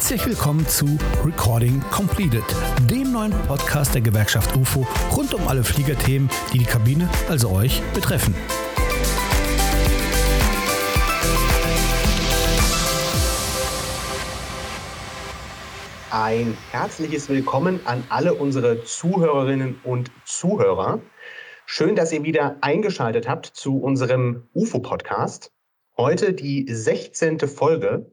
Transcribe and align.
Herzlich 0.00 0.26
willkommen 0.28 0.66
zu 0.66 0.86
Recording 1.22 1.78
Completed, 1.90 2.42
dem 2.90 3.12
neuen 3.12 3.32
Podcast 3.46 3.94
der 3.94 4.00
Gewerkschaft 4.00 4.56
UFO 4.56 4.86
rund 5.14 5.34
um 5.34 5.46
alle 5.46 5.62
Fliegerthemen, 5.62 6.30
die 6.54 6.58
die 6.60 6.64
Kabine, 6.64 7.06
also 7.28 7.50
euch, 7.50 7.82
betreffen. 7.92 8.34
Ein 16.10 16.56
herzliches 16.70 17.28
Willkommen 17.28 17.80
an 17.84 18.02
alle 18.08 18.32
unsere 18.32 18.82
Zuhörerinnen 18.82 19.80
und 19.84 20.10
Zuhörer. 20.24 21.02
Schön, 21.66 21.94
dass 21.94 22.10
ihr 22.10 22.22
wieder 22.22 22.56
eingeschaltet 22.62 23.28
habt 23.28 23.44
zu 23.44 23.78
unserem 23.78 24.48
UFO-Podcast. 24.54 25.52
Heute 25.98 26.32
die 26.32 26.66
16. 26.66 27.38
Folge 27.40 28.10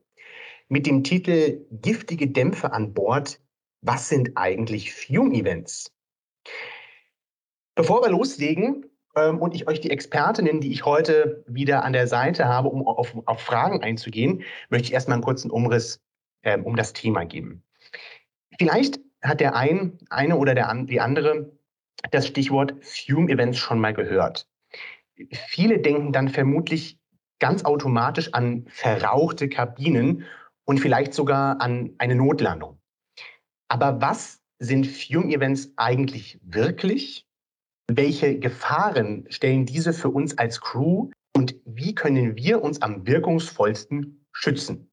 mit 0.70 0.86
dem 0.86 1.04
Titel 1.04 1.66
Giftige 1.72 2.28
Dämpfe 2.28 2.74
an 2.74 2.94
Bord. 2.94 3.40
Was 3.82 4.10
sind 4.10 4.32
eigentlich 4.36 4.94
Fume-Events? 4.94 5.94
Bevor 7.76 8.02
wir 8.02 8.10
loslegen 8.10 8.86
ähm, 9.16 9.40
und 9.40 9.56
ich 9.56 9.68
euch 9.68 9.80
die 9.80 9.92
Expertinnen, 9.92 10.62
die 10.62 10.72
ich 10.72 10.86
heute 10.86 11.44
wieder 11.48 11.84
an 11.84 11.94
der 11.94 12.08
Seite 12.08 12.46
habe, 12.46 12.70
um 12.70 12.86
auf, 12.88 13.16
auf 13.26 13.40
Fragen 13.40 13.84
einzugehen, 13.84 14.44
möchte 14.70 14.88
ich 14.88 14.94
erstmal 14.94 15.16
einen 15.16 15.24
kurzen 15.24 15.52
Umriss 15.52 16.02
ähm, 16.44 16.66
um 16.66 16.76
das 16.76 16.94
Thema 16.94 17.26
geben. 17.26 17.64
Vielleicht 18.58 19.00
hat 19.22 19.40
der 19.40 19.56
ein, 19.56 19.98
eine 20.10 20.38
oder 20.38 20.56
der, 20.56 20.74
die 20.86 21.00
andere 21.00 21.52
das 22.12 22.28
Stichwort 22.28 22.76
Fume-Events 22.82 23.58
schon 23.58 23.80
mal 23.80 23.94
gehört. 23.94 24.48
Viele 25.32 25.80
denken 25.80 26.14
dann 26.14 26.30
vermutlich 26.30 27.00
ganz 27.40 27.66
automatisch 27.66 28.34
an 28.34 28.66
verrauchte 28.70 29.50
Kabinen 29.50 30.26
und 30.68 30.80
vielleicht 30.80 31.14
sogar 31.14 31.62
an 31.62 31.96
eine 31.98 32.16
Notlandung. 32.16 32.80
Aber 33.68 34.02
was 34.02 34.42
sind 34.60 34.86
Fume-Events 34.86 35.74
eigentlich 35.78 36.40
wirklich? 36.44 37.26
Welche 37.90 38.38
Gefahren 38.40 39.26
stellen 39.30 39.66
diese 39.66 39.94
für 39.94 40.10
uns 40.10 40.38
als 40.38 40.62
Crew 40.62 41.10
und 41.36 41.56
wie 41.66 41.96
können 41.96 42.36
wir 42.36 42.62
uns 42.62 42.82
am 42.82 43.08
wirkungsvollsten 43.08 44.26
schützen? 44.32 44.92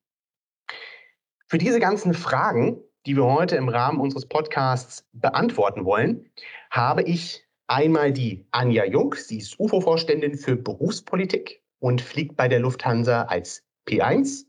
Für 1.46 1.58
diese 1.58 1.80
ganzen 1.80 2.14
Fragen 2.14 2.80
die 3.06 3.16
wir 3.16 3.24
heute 3.24 3.56
im 3.56 3.68
Rahmen 3.68 4.00
unseres 4.00 4.26
Podcasts 4.26 5.06
beantworten 5.12 5.84
wollen, 5.84 6.30
habe 6.70 7.02
ich 7.02 7.46
einmal 7.66 8.12
die 8.12 8.46
Anja 8.50 8.84
Jung. 8.84 9.14
Sie 9.14 9.38
ist 9.38 9.58
UFO-Vorständin 9.58 10.36
für 10.36 10.56
Berufspolitik 10.56 11.62
und 11.80 12.00
fliegt 12.00 12.36
bei 12.36 12.48
der 12.48 12.60
Lufthansa 12.60 13.22
als 13.22 13.62
P1. 13.86 14.46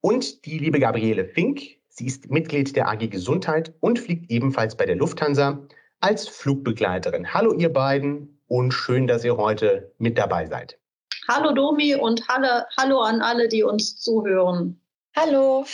Und 0.00 0.44
die 0.46 0.58
liebe 0.58 0.78
Gabriele 0.78 1.24
Fink. 1.24 1.60
Sie 1.88 2.06
ist 2.06 2.30
Mitglied 2.30 2.76
der 2.76 2.88
AG 2.88 3.08
Gesundheit 3.08 3.74
und 3.80 3.98
fliegt 3.98 4.30
ebenfalls 4.30 4.76
bei 4.76 4.86
der 4.86 4.94
Lufthansa 4.94 5.66
als 5.98 6.28
Flugbegleiterin. 6.28 7.34
Hallo 7.34 7.52
ihr 7.52 7.72
beiden 7.72 8.40
und 8.46 8.72
schön, 8.72 9.08
dass 9.08 9.24
ihr 9.24 9.36
heute 9.36 9.92
mit 9.98 10.16
dabei 10.16 10.46
seid. 10.46 10.78
Hallo 11.26 11.52
Domi 11.52 11.96
und 11.96 12.28
hallo, 12.28 12.62
hallo 12.76 13.00
an 13.00 13.20
alle, 13.20 13.48
die 13.48 13.64
uns 13.64 13.96
zuhören. 13.96 14.80
Hallo. 15.16 15.66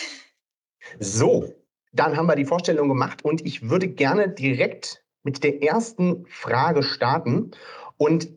So, 0.98 1.52
dann 1.92 2.16
haben 2.16 2.26
wir 2.26 2.36
die 2.36 2.46
Vorstellung 2.46 2.88
gemacht 2.88 3.22
und 3.26 3.44
ich 3.44 3.68
würde 3.68 3.88
gerne 3.88 4.30
direkt 4.30 5.04
mit 5.22 5.44
der 5.44 5.62
ersten 5.62 6.24
Frage 6.28 6.82
starten. 6.82 7.50
Und 7.98 8.28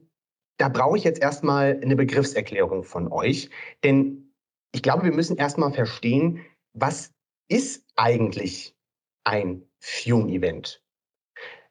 da 0.57 0.67
brauche 0.67 0.97
ich 0.97 1.05
jetzt 1.05 1.21
erstmal 1.21 1.79
eine 1.81 1.95
Begriffserklärung 1.95 2.83
von 2.83 3.09
euch, 3.09 3.49
denn 3.85 4.26
ich 4.71 4.83
glaube, 4.83 5.03
wir 5.03 5.13
müssen 5.13 5.37
erstmal 5.37 5.71
verstehen, 5.71 6.45
was 6.73 7.13
ist 7.47 7.85
eigentlich 7.95 8.75
ein 9.23 9.63
Fume-Event? 9.79 10.83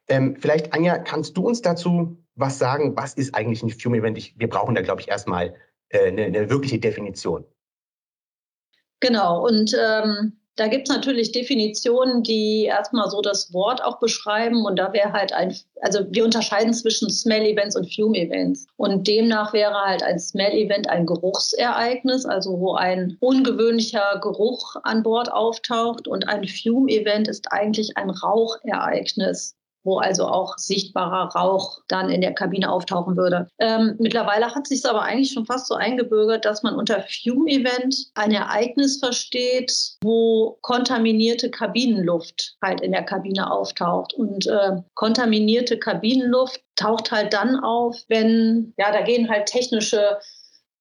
Ähm, 0.09 0.37
vielleicht, 0.37 0.72
Anja, 0.72 0.98
kannst 0.98 1.37
du 1.37 1.47
uns 1.47 1.62
dazu 1.62 2.16
was 2.34 2.59
sagen? 2.59 2.97
Was 2.97 3.15
ist 3.15 3.34
eigentlich 3.34 3.62
ein 3.62 3.71
Fume-Event? 3.71 4.38
Wir 4.38 4.48
brauchen 4.48 4.75
da, 4.75 4.82
glaube 4.82 5.00
ich, 5.00 5.09
erstmal 5.09 5.54
äh, 5.88 6.09
eine, 6.09 6.25
eine 6.25 6.50
wirkliche 6.50 6.78
Definition. 6.78 7.44
Genau, 9.00 9.47
und 9.47 9.76
ähm, 9.78 10.41
da 10.56 10.69
gibt 10.69 10.89
es 10.89 10.94
natürlich 10.94 11.33
Definitionen, 11.33 12.22
die 12.22 12.65
erstmal 12.65 13.11
so 13.11 13.21
das 13.21 13.53
Wort 13.53 13.84
auch 13.84 13.99
beschreiben. 13.99 14.65
Und 14.65 14.78
da 14.78 14.93
wäre 14.94 15.12
halt 15.12 15.33
ein, 15.34 15.55
also 15.83 16.00
wir 16.11 16.25
unterscheiden 16.25 16.72
zwischen 16.72 17.11
Smell-Events 17.11 17.77
und 17.77 17.94
Fume-Events. 17.94 18.66
Und 18.77 19.06
demnach 19.06 19.53
wäre 19.53 19.75
halt 19.75 20.03
ein 20.03 20.19
Smell-Event 20.19 20.89
ein 20.89 21.05
Geruchsereignis, 21.05 22.25
also 22.25 22.59
wo 22.59 22.75
ein 22.75 23.19
ungewöhnlicher 23.21 24.19
Geruch 24.22 24.77
an 24.83 25.03
Bord 25.03 25.31
auftaucht. 25.31 26.09
Und 26.09 26.27
ein 26.27 26.49
Fume-Event 26.49 27.28
ist 27.28 27.53
eigentlich 27.53 27.97
ein 27.99 28.09
Rauchereignis 28.09 29.56
wo 29.86 29.98
also 29.98 30.26
auch 30.26 30.58
sichtbarer 30.58 31.30
Rauch 31.34 31.80
dann 31.88 32.10
in 32.10 32.20
der 32.20 32.34
Kabine 32.34 32.70
auftauchen 32.70 33.16
würde. 33.16 33.48
Ähm, 33.58 33.94
mittlerweile 33.98 34.54
hat 34.54 34.66
sich 34.66 34.80
es 34.80 34.84
aber 34.84 35.02
eigentlich 35.02 35.32
schon 35.32 35.47
fast 35.47 35.69
so 35.69 35.74
eingebürgert, 35.74 36.44
dass 36.44 36.62
man 36.62 36.74
unter 36.74 37.02
Fume-Event 37.02 38.10
ein 38.14 38.32
Ereignis 38.32 38.98
versteht, 38.98 39.72
wo 40.02 40.58
kontaminierte 40.62 41.50
Kabinenluft 41.50 42.56
halt 42.62 42.80
in 42.80 42.92
der 42.92 43.04
Kabine 43.04 43.50
auftaucht. 43.50 44.12
Und 44.12 44.47
äh, 44.47 44.72
kontaminierte 44.94 45.78
Kabinenluft 45.78 46.60
taucht 46.74 47.10
halt 47.10 47.32
dann 47.32 47.56
auf, 47.56 47.97
wenn, 48.08 48.74
ja, 48.76 48.92
da 48.92 49.03
gehen 49.03 49.28
halt 49.28 49.47
technische 49.47 50.18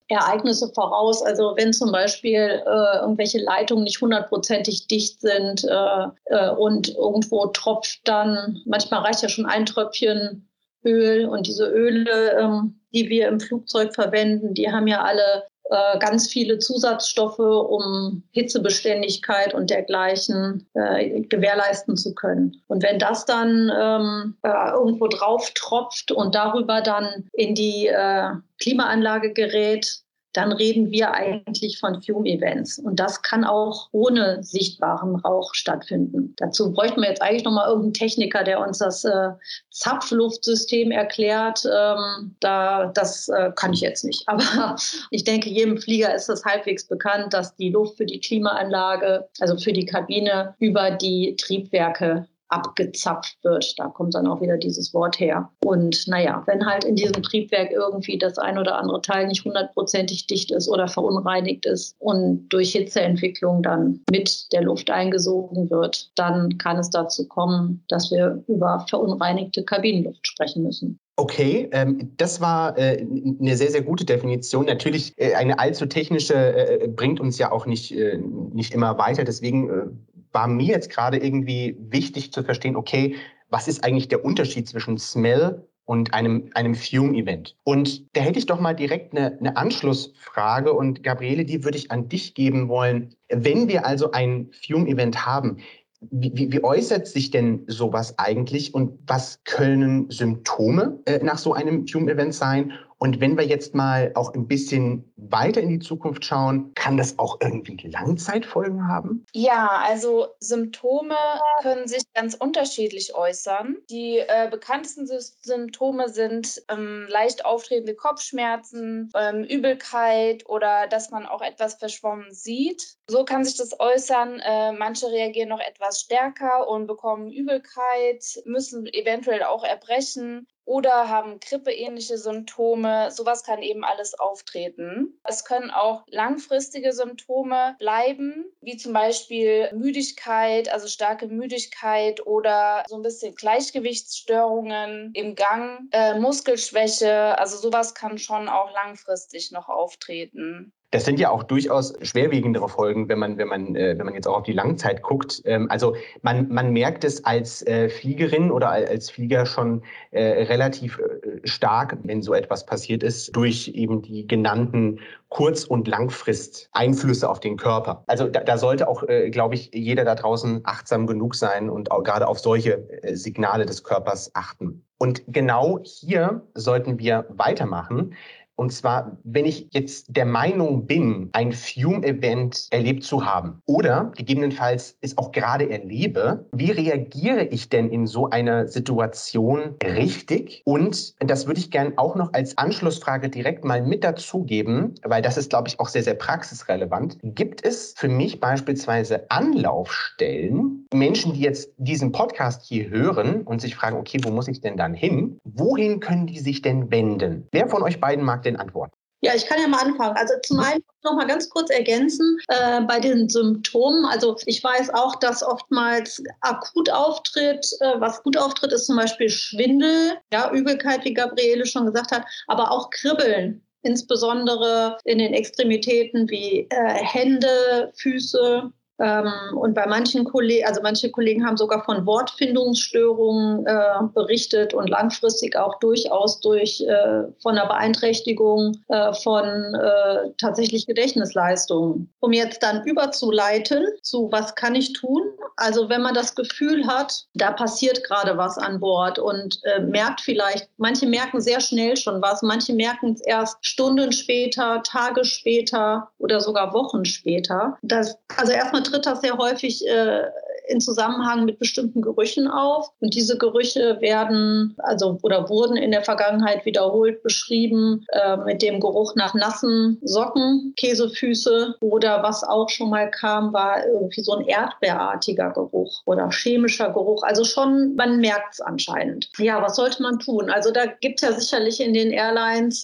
Ereignisse 0.08 0.70
voraus. 0.72 1.22
Also 1.22 1.54
wenn 1.56 1.72
zum 1.72 1.92
Beispiel 1.92 2.62
äh, 2.64 2.98
irgendwelche 3.00 3.42
Leitungen 3.42 3.84
nicht 3.84 4.00
hundertprozentig 4.00 4.86
dicht 4.86 5.20
sind 5.20 5.64
äh, 5.64 6.06
äh, 6.26 6.50
und 6.50 6.94
irgendwo 6.94 7.46
tropft 7.46 8.00
dann, 8.04 8.60
manchmal 8.66 9.00
reicht 9.00 9.22
ja 9.22 9.28
schon 9.28 9.46
ein 9.46 9.66
Tröpfchen 9.66 10.48
Öl 10.84 11.26
und 11.26 11.46
diese 11.46 11.66
Öle, 11.66 12.38
ähm, 12.38 12.80
die 12.94 13.08
wir 13.08 13.28
im 13.28 13.40
Flugzeug 13.40 13.94
verwenden, 13.94 14.54
die 14.54 14.70
haben 14.70 14.86
ja 14.86 15.02
alle 15.02 15.44
äh, 15.70 15.98
ganz 15.98 16.28
viele 16.28 16.58
Zusatzstoffe, 16.58 17.38
um 17.38 18.22
Hitzebeständigkeit 18.32 19.54
und 19.54 19.70
dergleichen 19.70 20.66
äh, 20.74 21.22
gewährleisten 21.22 21.96
zu 21.96 22.14
können. 22.14 22.62
Und 22.68 22.82
wenn 22.82 22.98
das 22.98 23.24
dann 23.24 23.70
ähm, 23.76 24.36
äh, 24.42 24.70
irgendwo 24.72 25.08
drauf 25.08 25.50
tropft 25.54 26.12
und 26.12 26.34
darüber 26.34 26.82
dann 26.82 27.28
in 27.32 27.54
die 27.54 27.88
äh, 27.88 28.30
Klimaanlage 28.60 29.32
gerät, 29.32 30.02
dann 30.36 30.52
reden 30.52 30.90
wir 30.90 31.12
eigentlich 31.12 31.78
von 31.78 32.02
Fume-Events. 32.02 32.78
Und 32.78 33.00
das 33.00 33.22
kann 33.22 33.44
auch 33.44 33.88
ohne 33.92 34.42
sichtbaren 34.42 35.16
Rauch 35.16 35.54
stattfinden. 35.54 36.34
Dazu 36.36 36.72
bräuchten 36.72 37.00
wir 37.00 37.08
jetzt 37.08 37.22
eigentlich 37.22 37.44
nochmal 37.44 37.68
irgendeinen 37.68 37.94
Techniker, 37.94 38.44
der 38.44 38.60
uns 38.60 38.78
das 38.78 39.04
äh, 39.04 39.30
Zapfluftsystem 39.70 40.90
erklärt. 40.90 41.64
Ähm, 41.64 42.36
da, 42.40 42.86
das 42.94 43.28
äh, 43.28 43.50
kann 43.56 43.72
ich 43.72 43.80
jetzt 43.80 44.04
nicht. 44.04 44.24
Aber 44.28 44.76
ich 45.10 45.24
denke, 45.24 45.48
jedem 45.48 45.78
Flieger 45.78 46.14
ist 46.14 46.28
es 46.28 46.44
halbwegs 46.44 46.86
bekannt, 46.86 47.32
dass 47.32 47.56
die 47.56 47.70
Luft 47.70 47.96
für 47.96 48.06
die 48.06 48.20
Klimaanlage, 48.20 49.28
also 49.40 49.56
für 49.56 49.72
die 49.72 49.86
Kabine, 49.86 50.54
über 50.58 50.90
die 50.90 51.36
Triebwerke 51.36 52.26
abgezapft 52.48 53.36
wird. 53.42 53.74
Da 53.78 53.88
kommt 53.88 54.14
dann 54.14 54.26
auch 54.26 54.40
wieder 54.40 54.56
dieses 54.56 54.94
Wort 54.94 55.18
her. 55.18 55.50
Und 55.64 56.06
naja, 56.06 56.42
wenn 56.46 56.66
halt 56.66 56.84
in 56.84 56.96
diesem 56.96 57.22
Triebwerk 57.22 57.70
irgendwie 57.72 58.18
das 58.18 58.38
ein 58.38 58.58
oder 58.58 58.78
andere 58.78 59.00
Teil 59.02 59.26
nicht 59.26 59.44
hundertprozentig 59.44 60.26
dicht 60.26 60.50
ist 60.50 60.68
oder 60.68 60.88
verunreinigt 60.88 61.66
ist 61.66 61.96
und 61.98 62.48
durch 62.48 62.72
Hitzeentwicklung 62.72 63.62
dann 63.62 64.00
mit 64.10 64.52
der 64.52 64.62
Luft 64.62 64.90
eingesogen 64.90 65.70
wird, 65.70 66.10
dann 66.16 66.58
kann 66.58 66.78
es 66.78 66.90
dazu 66.90 67.26
kommen, 67.26 67.84
dass 67.88 68.10
wir 68.10 68.42
über 68.46 68.86
verunreinigte 68.88 69.64
Kabinenluft 69.64 70.26
sprechen 70.26 70.62
müssen. 70.62 70.98
Okay, 71.18 71.70
ähm, 71.72 72.12
das 72.18 72.42
war 72.42 72.76
äh, 72.76 73.00
eine 73.40 73.56
sehr, 73.56 73.70
sehr 73.70 73.80
gute 73.80 74.04
Definition. 74.04 74.66
Natürlich, 74.66 75.14
äh, 75.16 75.32
eine 75.32 75.58
allzu 75.58 75.86
technische 75.86 76.34
äh, 76.34 76.88
bringt 76.88 77.20
uns 77.20 77.38
ja 77.38 77.50
auch 77.50 77.64
nicht, 77.64 77.90
äh, 77.92 78.18
nicht 78.52 78.74
immer 78.74 78.98
weiter. 78.98 79.24
Deswegen 79.24 79.70
äh, 79.70 79.86
war 80.32 80.48
mir 80.48 80.66
jetzt 80.66 80.90
gerade 80.90 81.18
irgendwie 81.18 81.76
wichtig 81.78 82.32
zu 82.32 82.42
verstehen, 82.42 82.76
okay, 82.76 83.16
was 83.48 83.68
ist 83.68 83.84
eigentlich 83.84 84.08
der 84.08 84.24
Unterschied 84.24 84.68
zwischen 84.68 84.98
Smell 84.98 85.66
und 85.84 86.14
einem, 86.14 86.50
einem 86.54 86.74
Fume-Event? 86.74 87.56
Und 87.64 88.16
da 88.16 88.20
hätte 88.20 88.38
ich 88.38 88.46
doch 88.46 88.60
mal 88.60 88.74
direkt 88.74 89.16
eine, 89.16 89.38
eine 89.38 89.56
Anschlussfrage 89.56 90.72
und 90.72 91.02
Gabriele, 91.02 91.44
die 91.44 91.64
würde 91.64 91.78
ich 91.78 91.90
an 91.90 92.08
dich 92.08 92.34
geben 92.34 92.68
wollen. 92.68 93.14
Wenn 93.28 93.68
wir 93.68 93.86
also 93.86 94.10
ein 94.10 94.50
Fume-Event 94.66 95.26
haben, 95.26 95.58
wie, 96.00 96.32
wie, 96.34 96.52
wie, 96.52 96.62
äußert 96.62 97.06
sich 97.06 97.30
denn 97.30 97.64
sowas 97.68 98.18
eigentlich 98.18 98.74
und 98.74 98.98
was 99.06 99.42
können 99.44 100.10
Symptome 100.10 101.00
äh, 101.06 101.24
nach 101.24 101.38
so 101.38 101.54
einem 101.54 101.86
Fume-Event 101.86 102.34
sein? 102.34 102.72
Und 102.98 103.20
wenn 103.20 103.36
wir 103.36 103.44
jetzt 103.44 103.74
mal 103.74 104.10
auch 104.14 104.32
ein 104.34 104.48
bisschen 104.48 105.12
weiter 105.16 105.60
in 105.60 105.68
die 105.68 105.78
Zukunft 105.78 106.24
schauen, 106.24 106.72
kann 106.74 106.96
das 106.96 107.18
auch 107.18 107.38
irgendwie 107.40 107.88
Langzeitfolgen 107.88 108.88
haben? 108.88 109.26
Ja, 109.32 109.82
also 109.84 110.28
Symptome 110.40 111.16
können 111.60 111.88
sich 111.88 112.02
ganz 112.14 112.34
unterschiedlich 112.34 113.14
äußern. 113.14 113.76
Die 113.90 114.18
äh, 114.18 114.48
bekanntesten 114.50 115.06
Symptome 115.06 116.08
sind 116.08 116.62
ähm, 116.68 117.06
leicht 117.08 117.44
auftretende 117.44 117.94
Kopfschmerzen, 117.94 119.10
ähm, 119.14 119.44
Übelkeit 119.44 120.48
oder 120.48 120.86
dass 120.86 121.10
man 121.10 121.26
auch 121.26 121.42
etwas 121.42 121.74
verschwommen 121.74 122.32
sieht. 122.32 122.96
So 123.08 123.24
kann 123.24 123.44
sich 123.44 123.56
das 123.56 123.78
äußern. 123.78 124.40
Äh, 124.40 124.72
manche 124.72 125.08
reagieren 125.08 125.50
noch 125.50 125.60
etwas 125.60 126.00
stärker 126.00 126.68
und 126.68 126.86
bekommen 126.86 127.30
Übelkeit, 127.30 128.24
müssen 128.46 128.86
eventuell 128.86 129.42
auch 129.42 129.64
erbrechen 129.64 130.46
oder 130.66 131.08
haben 131.08 131.40
grippeähnliche 131.40 132.18
Symptome. 132.18 133.10
Sowas 133.10 133.44
kann 133.44 133.62
eben 133.62 133.84
alles 133.84 134.18
auftreten. 134.18 135.18
Es 135.22 135.44
können 135.44 135.70
auch 135.70 136.04
langfristige 136.08 136.92
Symptome 136.92 137.76
bleiben, 137.78 138.44
wie 138.60 138.76
zum 138.76 138.92
Beispiel 138.92 139.70
Müdigkeit, 139.72 140.68
also 140.68 140.88
starke 140.88 141.28
Müdigkeit 141.28 142.26
oder 142.26 142.84
so 142.88 142.96
ein 142.96 143.02
bisschen 143.02 143.34
Gleichgewichtsstörungen 143.34 145.12
im 145.14 145.36
Gang, 145.36 145.88
äh, 145.92 146.18
Muskelschwäche. 146.18 147.38
Also 147.38 147.56
sowas 147.56 147.94
kann 147.94 148.18
schon 148.18 148.48
auch 148.48 148.72
langfristig 148.72 149.52
noch 149.52 149.68
auftreten. 149.68 150.72
Das 150.90 151.04
sind 151.04 151.18
ja 151.18 151.30
auch 151.30 151.42
durchaus 151.42 151.94
schwerwiegendere 152.02 152.68
Folgen, 152.68 153.08
wenn 153.08 153.18
man, 153.18 153.38
wenn 153.38 153.48
man, 153.48 153.74
äh, 153.74 153.98
wenn 153.98 154.06
man 154.06 154.14
jetzt 154.14 154.28
auch 154.28 154.38
auf 154.38 154.42
die 154.44 154.52
Langzeit 154.52 155.02
guckt. 155.02 155.42
Ähm, 155.44 155.70
also 155.70 155.96
man, 156.22 156.48
man 156.48 156.72
merkt 156.72 157.04
es 157.04 157.24
als 157.24 157.66
äh, 157.66 157.88
Fliegerin 157.88 158.50
oder 158.50 158.70
als 158.70 159.10
Flieger 159.10 159.46
schon 159.46 159.82
äh, 160.12 160.44
relativ 160.44 160.98
äh, 160.98 161.46
stark, 161.46 161.98
wenn 162.04 162.22
so 162.22 162.34
etwas 162.34 162.66
passiert 162.66 163.02
ist, 163.02 163.34
durch 163.34 163.68
eben 163.68 164.02
die 164.02 164.26
genannten 164.26 165.00
Kurz- 165.28 165.64
und 165.64 165.88
Langfrist-Einflüsse 165.88 167.28
auf 167.28 167.40
den 167.40 167.56
Körper. 167.56 168.04
Also 168.06 168.28
da, 168.28 168.40
da 168.40 168.56
sollte 168.56 168.88
auch, 168.88 169.02
äh, 169.02 169.30
glaube 169.30 169.56
ich, 169.56 169.70
jeder 169.74 170.04
da 170.04 170.14
draußen 170.14 170.60
achtsam 170.64 171.06
genug 171.06 171.34
sein 171.34 171.68
und 171.68 171.90
auch 171.90 172.04
gerade 172.04 172.28
auf 172.28 172.38
solche 172.38 172.88
äh, 173.02 173.16
Signale 173.16 173.66
des 173.66 173.82
Körpers 173.82 174.30
achten. 174.34 174.84
Und 174.98 175.24
genau 175.26 175.80
hier 175.82 176.46
sollten 176.54 176.98
wir 176.98 177.26
weitermachen. 177.28 178.14
Und 178.56 178.72
zwar, 178.72 179.18
wenn 179.22 179.44
ich 179.44 179.68
jetzt 179.72 180.16
der 180.16 180.24
Meinung 180.24 180.86
bin, 180.86 181.28
ein 181.32 181.52
Fume-Event 181.52 182.68
erlebt 182.70 183.04
zu 183.04 183.24
haben 183.24 183.60
oder 183.66 184.12
gegebenenfalls 184.16 184.96
es 185.02 185.18
auch 185.18 185.30
gerade 185.30 185.68
erlebe, 185.70 186.46
wie 186.52 186.70
reagiere 186.70 187.44
ich 187.44 187.68
denn 187.68 187.90
in 187.90 188.06
so 188.06 188.30
einer 188.30 188.66
Situation 188.66 189.76
richtig? 189.84 190.62
Und 190.64 191.14
das 191.20 191.46
würde 191.46 191.60
ich 191.60 191.70
gerne 191.70 191.92
auch 191.96 192.16
noch 192.16 192.32
als 192.32 192.56
Anschlussfrage 192.56 193.28
direkt 193.28 193.64
mal 193.64 193.82
mit 193.82 194.04
dazugeben, 194.04 194.94
weil 195.04 195.20
das 195.20 195.36
ist, 195.36 195.50
glaube 195.50 195.68
ich, 195.68 195.78
auch 195.78 195.88
sehr, 195.88 196.02
sehr 196.02 196.14
praxisrelevant. 196.14 197.18
Gibt 197.22 197.64
es 197.64 197.94
für 197.96 198.08
mich 198.08 198.40
beispielsweise 198.40 199.30
Anlaufstellen, 199.30 200.86
Menschen, 200.94 201.34
die 201.34 201.40
jetzt 201.40 201.72
diesen 201.76 202.12
Podcast 202.12 202.64
hier 202.64 202.88
hören 202.88 203.42
und 203.42 203.60
sich 203.60 203.74
fragen, 203.74 203.98
okay, 203.98 204.18
wo 204.22 204.30
muss 204.30 204.48
ich 204.48 204.62
denn 204.62 204.76
dann 204.76 204.94
hin? 204.94 205.38
Wohin 205.44 206.00
können 206.00 206.26
die 206.26 206.38
sich 206.38 206.62
denn 206.62 206.90
wenden? 206.90 207.46
Wer 207.52 207.68
von 207.68 207.82
euch 207.82 208.00
beiden 208.00 208.24
mag 208.24 208.42
den 208.46 208.56
antworten? 208.56 208.96
Ja, 209.22 209.34
ich 209.34 209.46
kann 209.46 209.60
ja 209.60 209.66
mal 209.66 209.82
anfangen. 209.82 210.16
Also 210.16 210.34
zum 210.42 210.60
einen 210.60 210.84
noch 211.02 211.14
mal 211.14 211.26
ganz 211.26 211.48
kurz 211.48 211.70
ergänzen 211.70 212.38
äh, 212.48 212.82
bei 212.82 213.00
den 213.00 213.28
Symptomen. 213.28 214.04
Also 214.04 214.36
ich 214.44 214.62
weiß 214.62 214.90
auch, 214.92 215.16
dass 215.16 215.42
oftmals 215.42 216.22
akut 216.42 216.90
auftritt. 216.90 217.66
Äh, 217.80 217.98
was 217.98 218.22
gut 218.22 218.36
auftritt, 218.36 218.72
ist 218.72 218.86
zum 218.86 218.96
Beispiel 218.96 219.30
Schwindel, 219.30 220.18
ja, 220.32 220.52
Übelkeit, 220.52 221.04
wie 221.04 221.14
Gabriele 221.14 221.66
schon 221.66 221.86
gesagt 221.86 222.12
hat, 222.12 222.24
aber 222.46 222.70
auch 222.70 222.90
Kribbeln 222.90 223.62
insbesondere 223.82 224.98
in 225.04 225.18
den 225.18 225.32
Extremitäten 225.32 226.28
wie 226.28 226.66
äh, 226.70 226.94
Hände, 226.94 227.92
Füße, 227.96 228.70
ähm, 228.98 229.56
und 229.56 229.74
bei 229.74 229.86
manchen 229.86 230.24
Kollegen, 230.24 230.66
also 230.66 230.80
manche 230.82 231.10
Kollegen 231.10 231.46
haben 231.46 231.56
sogar 231.56 231.84
von 231.84 232.06
Wortfindungsstörungen 232.06 233.66
äh, 233.66 233.82
berichtet 234.14 234.72
und 234.72 234.88
langfristig 234.88 235.56
auch 235.56 235.78
durchaus 235.80 236.40
durch 236.40 236.80
äh, 236.80 237.24
von 237.42 237.58
einer 237.58 237.66
Beeinträchtigung 237.66 238.76
äh, 238.88 239.12
von 239.12 239.44
äh, 239.44 240.30
tatsächlich 240.38 240.86
Gedächtnisleistungen. 240.86 242.12
Um 242.20 242.32
jetzt 242.32 242.62
dann 242.62 242.84
überzuleiten 242.84 243.86
zu 244.02 244.28
was 244.32 244.54
kann 244.54 244.74
ich 244.74 244.94
tun? 244.94 245.22
Also 245.56 245.88
wenn 245.88 246.02
man 246.02 246.14
das 246.14 246.34
Gefühl 246.34 246.86
hat, 246.86 247.26
da 247.34 247.50
passiert 247.50 248.04
gerade 248.04 248.36
was 248.36 248.56
an 248.58 248.80
Bord 248.80 249.18
und 249.18 249.58
äh, 249.64 249.80
merkt 249.80 250.20
vielleicht, 250.20 250.68
manche 250.78 251.06
merken 251.06 251.40
sehr 251.40 251.60
schnell 251.60 251.96
schon 251.96 252.22
was, 252.22 252.42
manche 252.42 252.72
merken 252.72 253.12
es 253.12 253.20
erst 253.20 253.58
Stunden 253.60 254.12
später, 254.12 254.82
Tage 254.82 255.24
später 255.24 256.08
oder 256.18 256.40
sogar 256.40 256.72
Wochen 256.72 257.04
später. 257.04 257.76
Das, 257.82 258.16
also 258.36 258.52
erstmal 258.52 258.82
tritt 258.86 259.06
das 259.06 259.20
sehr 259.20 259.36
häufig 259.36 259.86
äh, 259.86 260.22
in 260.68 260.80
Zusammenhang 260.80 261.44
mit 261.44 261.58
bestimmten 261.58 262.02
Gerüchen 262.02 262.48
auf. 262.48 262.90
Und 263.00 263.14
diese 263.14 263.38
Gerüche 263.38 264.00
werden, 264.00 264.74
also 264.78 265.18
oder 265.22 265.48
wurden 265.48 265.76
in 265.76 265.90
der 265.90 266.02
Vergangenheit 266.02 266.64
wiederholt 266.64 267.22
beschrieben 267.22 268.04
äh, 268.12 268.36
mit 268.38 268.62
dem 268.62 268.80
Geruch 268.80 269.14
nach 269.14 269.34
nassen 269.34 269.98
Socken, 270.02 270.74
Käsefüße 270.76 271.76
oder 271.80 272.22
was 272.22 272.44
auch 272.44 272.68
schon 272.68 272.90
mal 272.90 273.10
kam, 273.10 273.52
war 273.52 273.86
irgendwie 273.86 274.22
so 274.22 274.32
ein 274.32 274.46
erdbeerartiger 274.46 275.50
Geruch 275.50 276.02
oder 276.04 276.30
chemischer 276.30 276.90
Geruch. 276.90 277.22
Also 277.22 277.44
schon, 277.44 277.94
man 277.94 278.20
merkt 278.20 278.54
es 278.54 278.60
anscheinend. 278.60 279.30
Ja, 279.38 279.62
was 279.62 279.76
sollte 279.76 280.02
man 280.02 280.18
tun? 280.18 280.50
Also 280.50 280.70
da 280.70 280.86
gibt 280.86 281.22
es 281.22 281.28
ja 281.28 281.38
sicherlich 281.38 281.80
in 281.80 281.94
den 281.94 282.10
Airlines 282.10 282.82